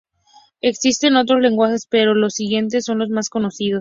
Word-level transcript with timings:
Existen 0.61 1.15
otros 1.15 1.41
lenguajes 1.41 1.85
pero 1.85 2.15
los 2.15 2.33
siguientes 2.33 2.85
son 2.85 2.97
los 2.97 3.09
más 3.09 3.29
conocidos. 3.29 3.69